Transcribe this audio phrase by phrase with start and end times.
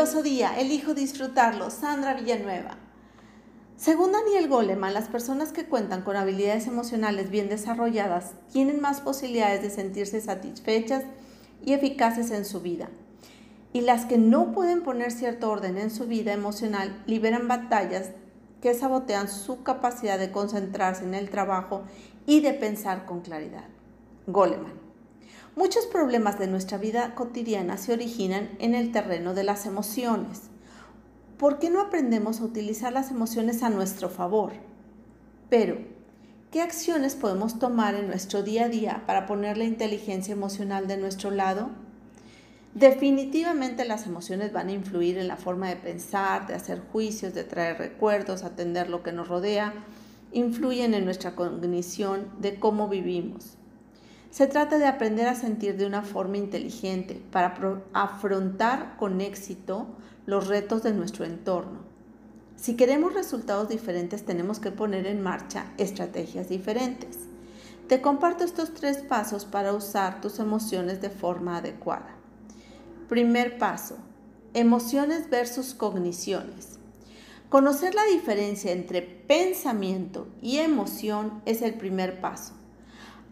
[0.00, 1.68] maravilloso día, elijo disfrutarlo.
[1.68, 2.78] Sandra Villanueva.
[3.76, 9.60] Según Daniel Goleman, las personas que cuentan con habilidades emocionales bien desarrolladas tienen más posibilidades
[9.60, 11.04] de sentirse satisfechas
[11.62, 12.88] y eficaces en su vida.
[13.74, 18.12] Y las que no pueden poner cierto orden en su vida emocional liberan batallas
[18.62, 21.82] que sabotean su capacidad de concentrarse en el trabajo
[22.24, 23.64] y de pensar con claridad.
[24.26, 24.79] Goleman.
[25.60, 30.44] Muchos problemas de nuestra vida cotidiana se originan en el terreno de las emociones.
[31.36, 34.52] ¿Por qué no aprendemos a utilizar las emociones a nuestro favor?
[35.50, 35.76] Pero,
[36.50, 40.96] ¿qué acciones podemos tomar en nuestro día a día para poner la inteligencia emocional de
[40.96, 41.68] nuestro lado?
[42.72, 47.44] Definitivamente las emociones van a influir en la forma de pensar, de hacer juicios, de
[47.44, 49.74] traer recuerdos, atender lo que nos rodea,
[50.32, 53.58] influyen en nuestra cognición de cómo vivimos.
[54.30, 57.56] Se trata de aprender a sentir de una forma inteligente para
[57.92, 59.88] afrontar con éxito
[60.24, 61.80] los retos de nuestro entorno.
[62.54, 67.18] Si queremos resultados diferentes tenemos que poner en marcha estrategias diferentes.
[67.88, 72.14] Te comparto estos tres pasos para usar tus emociones de forma adecuada.
[73.08, 73.96] Primer paso,
[74.54, 76.78] emociones versus cogniciones.
[77.48, 82.59] Conocer la diferencia entre pensamiento y emoción es el primer paso.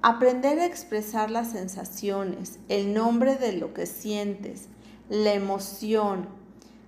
[0.00, 4.66] Aprender a expresar las sensaciones, el nombre de lo que sientes,
[5.08, 6.28] la emoción,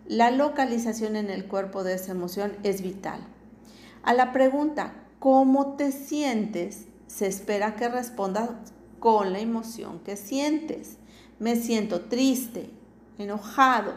[0.06, 3.20] la localización en el cuerpo de esa emoción es vital.
[4.04, 6.86] A la pregunta, ¿cómo te sientes?
[7.08, 8.50] Se espera que respondas
[9.00, 10.98] con la emoción que sientes.
[11.40, 12.70] Me siento triste,
[13.18, 13.94] enojado,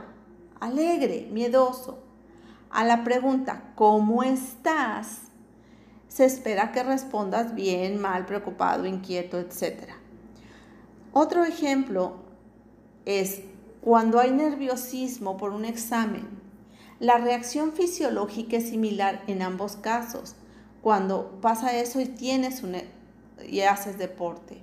[0.60, 2.00] alegre, miedoso.
[2.72, 5.33] A la pregunta, ¿cómo estás?
[6.14, 9.90] Se espera que respondas bien, mal, preocupado, inquieto, etc.
[11.12, 12.18] Otro ejemplo
[13.06, 13.42] es
[13.82, 16.28] cuando hay nerviosismo por un examen.
[17.00, 20.36] La reacción fisiológica es similar en ambos casos.
[20.84, 22.76] Cuando pasa eso y tienes un,
[23.50, 24.62] y haces deporte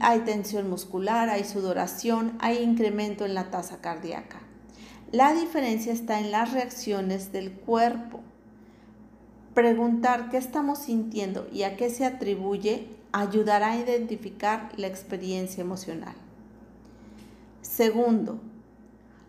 [0.00, 4.40] hay tensión muscular, hay sudoración, hay incremento en la tasa cardíaca.
[5.12, 8.20] La diferencia está en las reacciones del cuerpo.
[9.54, 16.14] Preguntar qué estamos sintiendo y a qué se atribuye ayudará a identificar la experiencia emocional.
[17.60, 18.40] Segundo,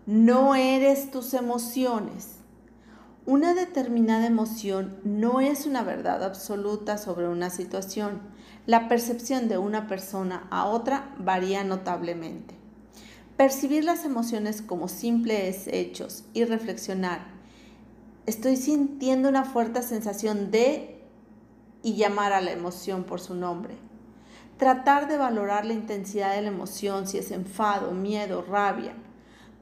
[0.06, 2.36] no eres tus emociones.
[3.26, 8.22] Una determinada emoción no es una verdad absoluta sobre una situación.
[8.66, 12.56] La percepción de una persona a otra varía notablemente.
[13.36, 17.33] Percibir las emociones como simples hechos y reflexionar.
[18.26, 21.02] Estoy sintiendo una fuerte sensación de
[21.84, 23.76] y llamar a la emoción por su nombre.
[24.58, 28.94] Tratar de valorar la intensidad de la emoción, si es enfado, miedo, rabia,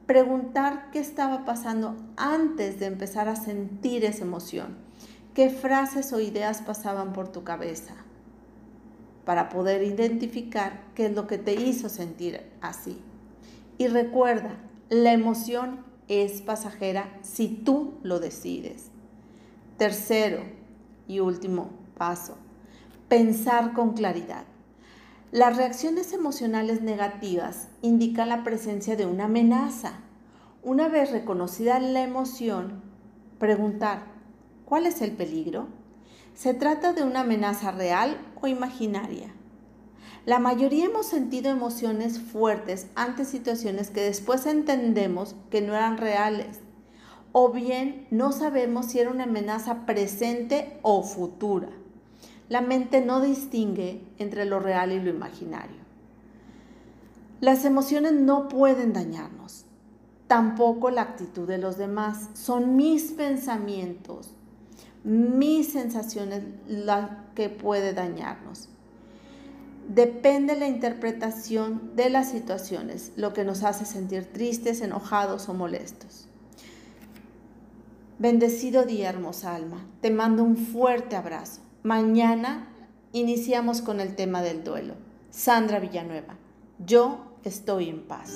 [0.06, 4.76] preguntar qué estaba pasando antes de empezar a sentir esa emoción,
[5.34, 7.94] qué frases o ideas pasaban por tu cabeza,
[9.24, 13.00] para poder identificar qué es lo que te hizo sentir así.
[13.76, 14.54] Y recuerda,
[14.88, 18.90] la emoción es pasajera si tú lo decides.
[19.78, 20.42] Tercero
[21.08, 22.36] y último paso,
[23.08, 24.44] pensar con claridad.
[25.30, 29.94] Las reacciones emocionales negativas indican la presencia de una amenaza.
[30.62, 32.82] Una vez reconocida la emoción,
[33.38, 34.04] preguntar,
[34.66, 35.68] ¿cuál es el peligro?
[36.34, 39.32] ¿Se trata de una amenaza real o imaginaria?
[40.24, 46.60] La mayoría hemos sentido emociones fuertes ante situaciones que después entendemos que no eran reales,
[47.32, 51.70] o bien no sabemos si era una amenaza presente o futura.
[52.48, 55.82] La mente no distingue entre lo real y lo imaginario.
[57.40, 59.64] Las emociones no pueden dañarnos,
[60.28, 62.28] tampoco la actitud de los demás.
[62.34, 64.36] Son mis pensamientos,
[65.02, 68.68] mis sensaciones la que puede dañarnos.
[69.94, 76.28] Depende la interpretación de las situaciones, lo que nos hace sentir tristes, enojados o molestos.
[78.18, 79.84] Bendecido día, hermosa alma.
[80.00, 81.60] Te mando un fuerte abrazo.
[81.82, 82.68] Mañana
[83.12, 84.94] iniciamos con el tema del duelo.
[85.30, 86.38] Sandra Villanueva,
[86.78, 88.32] yo estoy en paz.